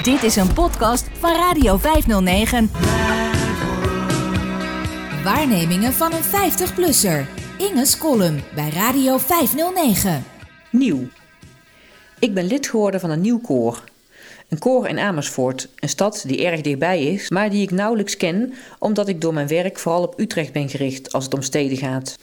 [0.00, 2.70] Dit is een podcast van Radio 509.
[5.24, 7.26] Waarnemingen van een 50-plusser.
[7.58, 10.24] Inge's column bij Radio 509.
[10.70, 11.08] Nieuw.
[12.18, 13.84] Ik ben lid geworden van een nieuw koor.
[14.52, 18.54] Een koor in Amersfoort, een stad die erg dichtbij is, maar die ik nauwelijks ken
[18.78, 22.16] omdat ik door mijn werk vooral op Utrecht ben gericht als het om steden gaat.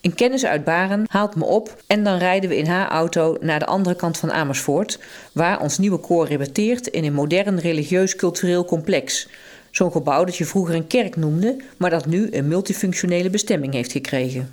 [0.00, 3.58] Een kennis uit Baren haalt me op en dan rijden we in haar auto naar
[3.58, 4.98] de andere kant van Amersfoort,
[5.32, 9.28] waar ons nieuwe koor repeteert in een modern religieus-cultureel complex.
[9.70, 13.92] Zo'n gebouw dat je vroeger een kerk noemde, maar dat nu een multifunctionele bestemming heeft
[13.92, 14.50] gekregen.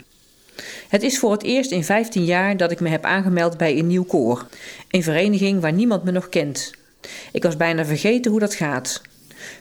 [0.90, 3.88] Het is voor het eerst in 15 jaar dat ik me heb aangemeld bij een
[3.88, 4.48] nieuw koor.
[4.90, 6.86] Een vereniging waar niemand me nog kent.
[7.32, 9.02] Ik was bijna vergeten hoe dat gaat.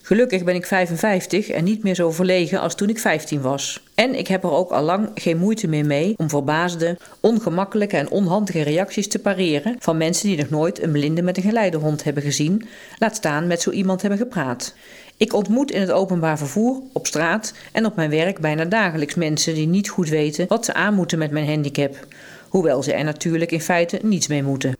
[0.03, 3.83] Gelukkig ben ik 55 en niet meer zo verlegen als toen ik 15 was.
[3.95, 8.11] En ik heb er ook al lang geen moeite meer mee om verbaasde, ongemakkelijke en
[8.11, 12.23] onhandige reacties te pareren van mensen die nog nooit een blinde met een geleidehond hebben
[12.23, 12.69] gezien,
[12.99, 14.75] laat staan met zo iemand hebben gepraat.
[15.17, 19.55] Ik ontmoet in het openbaar vervoer, op straat en op mijn werk bijna dagelijks mensen
[19.55, 22.06] die niet goed weten wat ze aan moeten met mijn handicap,
[22.48, 24.75] hoewel ze er natuurlijk in feite niets mee moeten.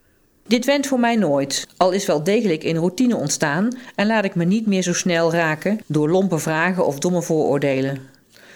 [0.48, 4.34] Dit went voor mij nooit, al is wel degelijk in routine ontstaan en laat ik
[4.34, 8.00] me niet meer zo snel raken door lompe vragen of domme vooroordelen.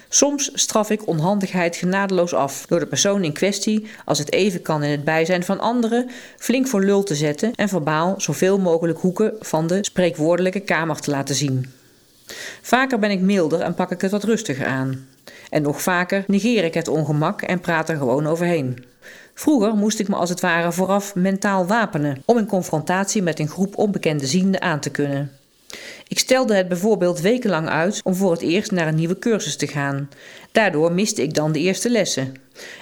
[0.09, 4.83] Soms straf ik onhandigheid genadeloos af door de persoon in kwestie, als het even kan
[4.83, 9.33] in het bijzijn van anderen, flink voor lul te zetten en verbaal zoveel mogelijk hoeken
[9.39, 11.71] van de spreekwoordelijke kamer te laten zien.
[12.61, 15.07] Vaker ben ik milder en pak ik het wat rustiger aan.
[15.49, 18.90] En nog vaker negeer ik het ongemak en praat er gewoon overheen.
[19.33, 23.49] Vroeger moest ik me als het ware vooraf mentaal wapenen om in confrontatie met een
[23.49, 25.31] groep onbekende zienden aan te kunnen.
[26.07, 29.67] Ik stelde het bijvoorbeeld wekenlang uit om voor het eerst naar een nieuwe cursus te
[29.67, 30.09] gaan.
[30.51, 32.33] Daardoor miste ik dan de eerste lessen.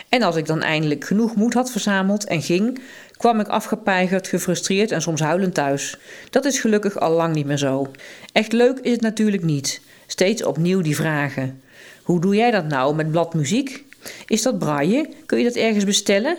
[0.10, 2.82] En als ik dan eindelijk genoeg moed had verzameld en ging,
[3.18, 5.98] kwam ik afgepeigerd, gefrustreerd en soms huilend thuis.
[6.30, 7.92] Dat is gelukkig al lang niet meer zo.
[8.32, 9.82] Echt leuk is het natuurlijk niet.
[10.08, 11.62] Steeds opnieuw die vragen.
[12.04, 13.86] Hoe doe jij dat nou met bladmuziek?
[14.28, 15.10] Is dat braille?
[15.26, 16.38] Kun je dat ergens bestellen?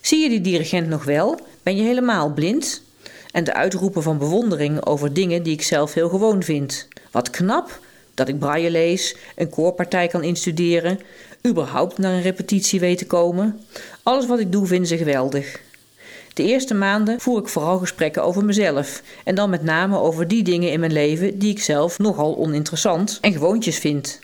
[0.00, 1.40] Zie je die dirigent nog wel?
[1.62, 2.82] Ben je helemaal blind?
[3.32, 6.88] En de uitroepen van bewondering over dingen die ik zelf heel gewoon vind.
[7.10, 7.80] Wat knap
[8.14, 11.00] dat ik braille lees, een koorpartij kan instuderen,
[11.46, 13.60] überhaupt naar een repetitie weet te komen.
[14.02, 15.60] Alles wat ik doe vinden ze geweldig.
[16.34, 20.42] De eerste maanden voer ik vooral gesprekken over mezelf en dan met name over die
[20.42, 24.18] dingen in mijn leven die ik zelf nogal oninteressant en gewoontjes vind.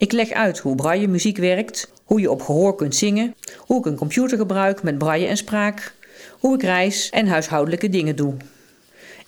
[0.00, 3.84] Ik leg uit hoe braille muziek werkt, hoe je op gehoor kunt zingen, hoe ik
[3.86, 5.94] een computer gebruik met braille en spraak,
[6.38, 8.34] hoe ik reis en huishoudelijke dingen doe.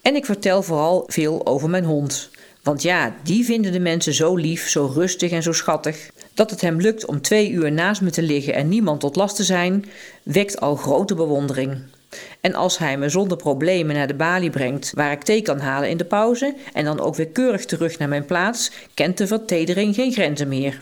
[0.02, 2.30] En ik vertel vooral veel over mijn hond.
[2.62, 6.10] Want ja, die vinden de mensen zo lief, zo rustig en zo schattig.
[6.34, 9.36] Dat het hem lukt om twee uur naast me te liggen en niemand tot last
[9.36, 9.84] te zijn,
[10.22, 11.78] wekt al grote bewondering.
[12.40, 15.88] En als hij me zonder problemen naar de balie brengt, waar ik thee kan halen
[15.88, 19.94] in de pauze en dan ook weer keurig terug naar mijn plaats, kent de vertedering
[19.94, 20.80] geen grenzen meer.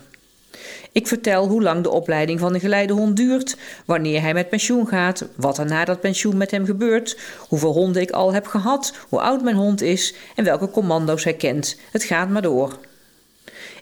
[0.93, 5.25] Ik vertel hoe lang de opleiding van een geleidehond duurt, wanneer hij met pensioen gaat,
[5.37, 9.21] wat er na dat pensioen met hem gebeurt, hoeveel honden ik al heb gehad, hoe
[9.21, 11.77] oud mijn hond is en welke commando's hij kent.
[11.93, 12.79] Het gaat maar door.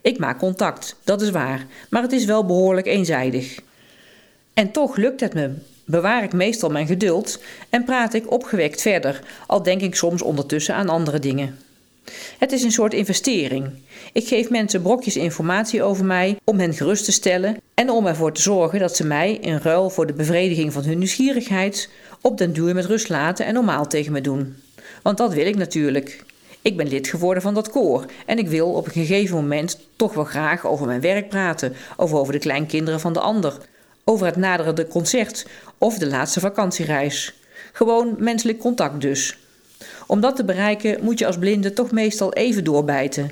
[0.03, 3.58] Ik maak contact, dat is waar, maar het is wel behoorlijk eenzijdig.
[4.54, 5.54] En toch lukt het me.
[5.91, 7.38] Bewaar ik meestal mijn geduld
[7.71, 11.59] en praat ik opgewekt verder, al denk ik soms ondertussen aan andere dingen.
[12.38, 13.71] Het is een soort investering.
[14.12, 18.32] Ik geef mensen brokjes informatie over mij om hen gerust te stellen en om ervoor
[18.32, 22.53] te zorgen dat ze mij, in ruil voor de bevrediging van hun nieuwsgierigheid, op den
[22.53, 24.56] duur met rust laten en normaal tegen me doen.
[25.03, 26.25] Want dat wil ik natuurlijk.
[26.62, 30.15] Ik ben lid geworden van dat koor en ik wil op een gegeven moment toch
[30.15, 33.59] wel graag over mijn werk praten of over de kleinkinderen van de ander,
[34.08, 35.46] over het naderende concert
[35.78, 37.34] of de laatste vakantiereis.
[37.72, 39.38] Gewoon menselijk contact dus.
[40.06, 43.30] Om dat te bereiken moet je als blinde toch meestal even doorbijten.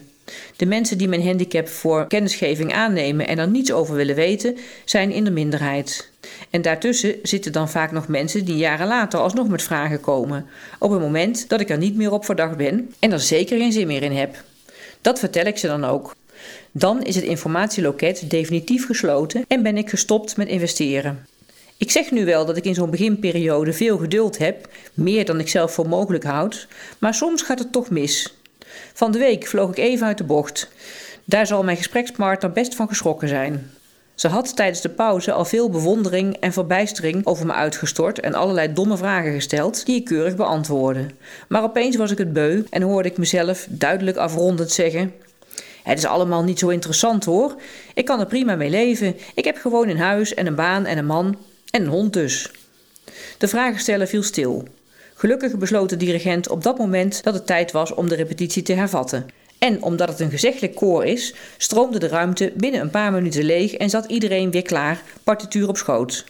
[0.56, 5.10] De mensen die mijn handicap voor kennisgeving aannemen en er niets over willen weten, zijn
[5.10, 6.10] in de minderheid.
[6.50, 10.47] En daartussen zitten dan vaak nog mensen die jaren later alsnog met vragen komen,
[10.78, 13.73] op het moment dat ik er niet meer op verdacht ben en er zeker geen
[13.73, 14.37] zin meer in heb.
[15.00, 16.14] Dat vertel ik ze dan ook.
[16.73, 21.27] Dan is het informatieloket definitief gesloten en ben ik gestopt met investeren.
[21.77, 25.49] Ik zeg nu wel dat ik in zo'n beginperiode veel geduld heb, meer dan ik
[25.49, 26.69] zelf voor mogelijk houd,
[26.99, 28.35] maar soms gaat het toch mis.
[28.93, 30.71] Van de week vloog ik even uit de bocht.
[31.25, 33.71] Daar zal mijn gesprekspartner best van geschrokken zijn.
[34.15, 38.73] Ze had tijdens de pauze al veel bewondering en verbijstering over me uitgestort en allerlei
[38.73, 41.06] domme vragen gesteld die ik keurig beantwoordde.
[41.49, 45.12] Maar opeens was ik het beu en hoorde ik mezelf duidelijk afrondend zeggen:
[45.87, 47.55] Het is allemaal niet zo interessant hoor.
[47.94, 49.17] Ik kan er prima mee leven.
[49.35, 51.37] Ik heb gewoon een huis en een baan en een man
[51.71, 52.50] en een hond dus.
[53.38, 54.69] De vragensteller viel stil.
[55.15, 58.73] Gelukkig besloot de dirigent op dat moment dat het tijd was om de repetitie te
[58.73, 59.27] hervatten.
[59.59, 63.75] En omdat het een gezeggelijk koor is, stroomde de ruimte binnen een paar minuten leeg
[63.75, 66.25] en zat iedereen weer klaar, partituur op schoot.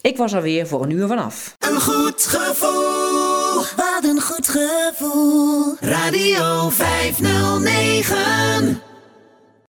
[0.00, 1.56] Ik was er weer voor een uur vanaf.
[1.58, 3.62] Een goed gevoel,
[4.04, 5.76] een goed gevoel.
[5.80, 8.91] Radio 509.